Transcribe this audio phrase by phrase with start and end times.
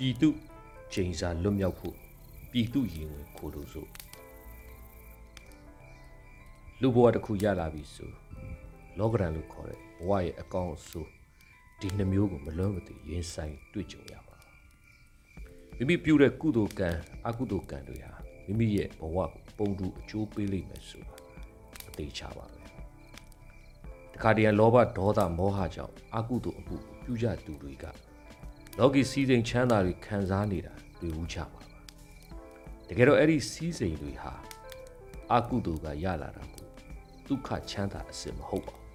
[0.00, 0.28] ပြည်သူ
[0.92, 1.96] ချိန်စာလွတ်မြောက်ဖို့
[2.50, 3.86] ပြည်သူရင်ဝင်ခိုးလို့ဆို
[6.80, 8.10] လူဘဝတစ်ခုရလာပြီဆို
[8.98, 11.10] လောကရန်လို့ခေါ်တဲ့ဘဝရဲ့အကောင်အဆိုး
[11.80, 14.36] ဒီနှမျိုးကိုမလွဲမသွေရင်ဆိုင်တွေ့ကြုံရပါ
[15.76, 16.88] မိမိပြုတဲ့ကုသိုလ်ကံ
[17.26, 18.12] အကုသိုလ်ကံတွေဟာ
[18.46, 19.28] မိမိရဲ့ဘဝကို
[19.58, 21.14] ပုံတူအကျိုးပေးလိမ့်မယ်ဆိုတာ
[21.88, 22.58] အသေးချပါပဲ
[24.14, 27.86] တခါတည်းလောဘဒေါသမောဟကြောင့်အကုသိုလ်အမှုကိုပြုကြသူတွေက
[28.80, 31.60] လောကီစည်းစိမ်ချမ်းသာတွေခံစားနေတာတွေ့ဘူးချပါပါ
[32.88, 34.32] တကယ်တော့အဲ့ဒီစည်းစိမ်တွေဟာ
[35.32, 36.66] အကုသိုလ်ကရလာတာကို
[37.26, 38.88] ဒုက္ခချမ်းသာအစစ်မဟုတ်ပါဘူး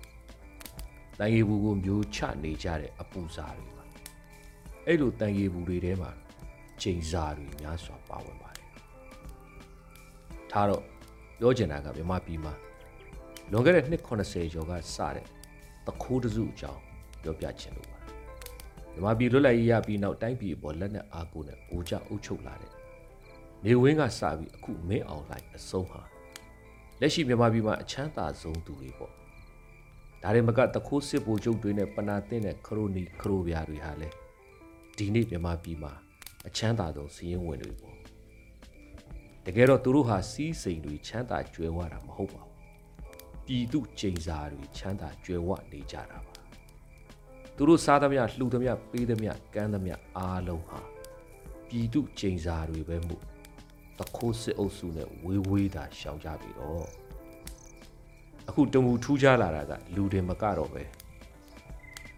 [1.19, 3.85] တန်ရီဘူးကိုမျိုးချနေကြတဲ့အပူစားတွေပါ
[4.88, 6.11] အဲ့လိုတန်ရီဘူးတွေထဲမှာ
[6.81, 8.67] ချိန်စာတွေများစွာပါဝင်ပါတယ်
[10.52, 10.83] ထားတော့
[11.39, 12.53] ပြောချင်တာကမြန်မာပြည်မှာ
[13.52, 15.25] လွန်ခဲ့တဲ့နှစ်80ကျော်ကစတဲ့
[15.88, 16.81] တခိုးတစုအကြောင်း
[17.23, 17.92] ပြောပြချင်လို့ပါ
[18.94, 22.72] မြန်မာပြည်လွတ်လပ်ရေးရပြီးနောက်တိုင်းပြည်အပေါ်လက်နက်အားကိုးနဲ့ဗိုလ်ချအုပ်ချုပ်လာတဲ့
[23.66, 26.02] နေဝင်းကစပြီးအခုမင်းအောင်လိုက်အဆုံးဟာ
[26.99, 29.14] လက်ရှိမြန်မာပြည်မှာအချမ်းသာဆုံးသူတွေပေါ့
[30.23, 34.09] ဒါတွေမကတခိုးစစ်ဗိုလ်ချုပ်တွေနဲ့ပနာတင်တဲ့ခရိုနီခရိုဗျာတွေဟာလဲ
[34.97, 35.94] ဒီနေ့မြန်မာပြည်မှာ
[36.47, 37.97] အချမ်းသာဆုံးစီးရင်ဝင်တွေပေါ့
[39.45, 42.53] တကယ်တော့သူတို့ဟာစီးစိမ်တွေချမ်းသာကြွယ်ဝတာမဟုတ်ပါဘူး
[43.45, 46.33] ပြည်သူကျိန်စာတွေချမ်းသာကြွယ်ဝနေကြတာပါ
[47.64, 50.80] သူတို့စားသမျှလှူသမျှပေးသမျှကမ်းသမျှအားလုံးဟာ
[51.67, 53.23] ပြည်သူကျိန်စာတွေပဲမို့
[54.00, 56.88] တခိုးစစ်အုပ်စုနဲ့ဝေးဝေးသာရှောင်ကြပြီတော့
[58.47, 60.83] အခုတမူထူးခြားလာတာကလူတွေမကတော့ပဲ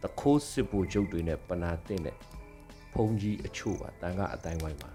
[0.04, 2.18] တခိုးစစ်ဘူချုပ်တွေနဲ့ပနာတင်တဲ့
[2.94, 4.92] ဖုံကြီးအချို့ပါတန်ကအတိုင်းဝိုင်းမှာ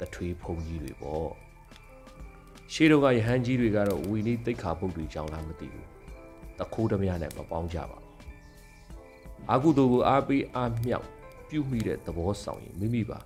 [0.00, 1.30] တထွေးဖုံကြီးတွေပေါ့
[2.72, 5.88] ရှေးတော့ကယဟန်ကြီးတွေကတော့ဝီနီတိတ်ခါပုတ်တွေကြောင်းလားမသိဘူး
[6.58, 8.05] တခိုးဓမြနဲ့မပေါင်းကြပါဘူး
[9.50, 11.06] အာကုသိုလ်ကိုအားပေးအားမြောက်
[11.48, 13.18] ပြုမိတဲ့သဘောဆောင်ရင်မိမိပါ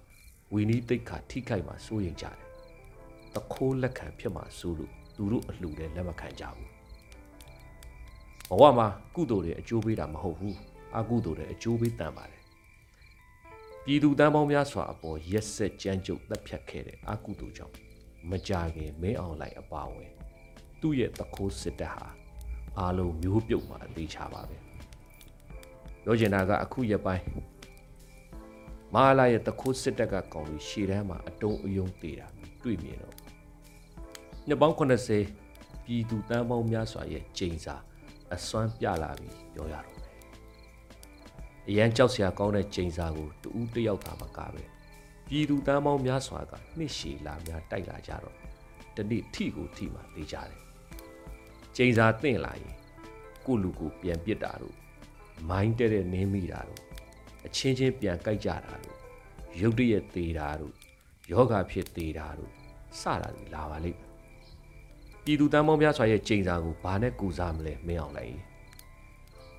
[0.53, 2.37] ဝီနီတိတ်ခါထိခိုက်မှာစိုးရင်ကြတယ်
[3.35, 6.71] တခိုးလက်ခံဖြစ်မှာစိုးလို့သူတို့အလှူလည်းလက်မခံကြဘူး
[8.51, 10.57] ဘဝမှာကုသိုလ်တွေအကျိုးပေးတာမဟုတ်ဘူး
[10.99, 12.43] အကုသိုလ်တွေအကျိုးပေးတန်ပါတယ်
[13.85, 17.75] ပြည်သူတန်းပေါင်းများစွာအပေါ်ရက်ဆက်ကြမ်းကြုတ်တပ်ဖြတ်ခဲ့တဲ့အကုသိုလ်ကြောင့်
[18.31, 20.11] မကြခင်မင်းအောင်လိုက်အပါဝင်
[20.81, 22.07] သူ့ရဲ့တခိုးစစ်တပ်ဟာ
[22.79, 24.70] အားလုံးမျိုးပြုတ်မှအသေးချပါပဲ
[26.05, 27.25] ပြောချင်တာကအခုရက်ပိုင်း
[28.95, 32.27] မဟာလာရဲ့တခိုးစစ်တပ်ကကောင်ပြီးရှေ့တန်းမှာအတုံးအယုံသေးတာ
[32.63, 33.15] တွေ့မြင်တော့
[34.47, 34.77] နှစ်ပေါင်း
[35.31, 37.77] 80ပြည်သူတန်းပေါင်းများစွာရဲ့ကြိမ်စာ
[38.35, 40.15] အစွမ်းပြလာပြီးပြောရတော့မယ်
[41.69, 44.63] အရန်ကြောက်စရာကောင်းတဲ့ကြိမ်စာကိုတူဦးတယောက်သာမကပဲ
[45.29, 48.37] ပြည်သူတန်းပေါင်းများစွာကနှစ်ရှည်လာများတိုက်လာကြတော့
[48.97, 50.59] တနေ့ထိကိုထိမှသေးကြတယ်
[51.77, 52.75] ကြိမ်စာတင့်လာရင်
[53.47, 54.77] ကိုလူကိုပြန်ပစ်တာတို့
[55.49, 56.83] မိုင်းတဲ့တဲ့နင်းမိတာတို့
[57.47, 58.97] အချင်းချင်းပြန်ကြိုက်ကြတာတို့
[59.61, 60.75] ရုတ်တရက်သေးတာတို့
[61.31, 62.53] ယောဂဖြစ်သေးတာတို့
[63.01, 64.11] စတာတွေလာပါလိမ့်မယ်
[65.25, 68.37] ပြည်သူတမ်းပေါင်းများစွာရဲ့ကြိမ်စာကိုဘာနဲ့ကူစားမလဲမင်းအောင်လိုက်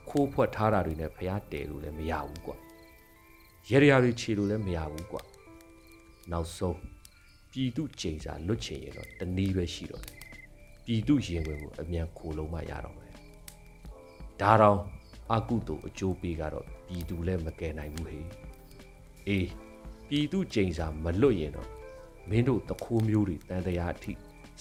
[0.09, 2.55] ခိုးဖွက်ထားတာတွေနဲ့ဖျားတယ်လို့လည်းမရဘူးကွာ
[3.69, 5.21] ရေရရတွေခြေလို့လည်းမရဘူးကွာ
[6.31, 6.79] နောက်ဆုံး
[7.51, 10.19] ပြည်သူကြိမ်စာလွတ်ချင်ရင်တော့တနည်းပဲရှိတော့တယ်
[10.85, 13.13] ပြည်သူရင်ဝင်ကိုအမြန်ခိုလုံးမှရတော့မယ်
[14.41, 14.77] ဒါတော့
[15.33, 18.27] အကုသို့အကျိုးပေးကတော့ပြည်သူလည်းမကယ်နိုင်ဘူးဟေး
[19.27, 19.47] အေး
[20.07, 21.69] ပြည်သူကြိမ်စာမလွတ်ရင်တော့
[22.29, 24.13] မင်းတို့တခိုးမျိုးတွေတန်တရားအထိ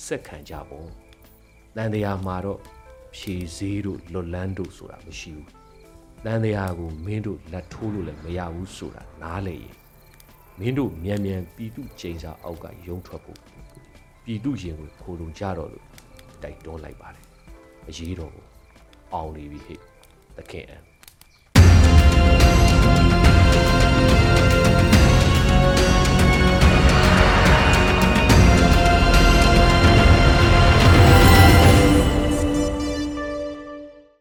[0.07, 0.89] စက်ခံကြပေါ့
[1.77, 2.61] တန်တရားမှာတော့
[3.17, 5.49] ဖြေစည်းတို့လွတ်လန်းတို့ဆိုတာမရှိဘူး
[6.25, 9.75] တန်တရားကိုမင်းတို့လက်ထိုးလို့လည်းမရဘူးဆိုတာနားလေရင်
[10.59, 13.39] မင်းတို့မြန်မြန်ပြည်သူကြိမ်စာအောက်ကယုံထွက်ဖို့
[14.25, 15.87] ပြည်သူရင်ကိုခိုးလုံကြတော့လို့
[16.43, 17.27] တိုက်တွန်းလိုက်ပါတယ်
[17.89, 18.47] အရေးတော်ကို
[19.13, 19.81] အောင်နေပြီဟဲ့
[20.37, 20.83] သခင်အန်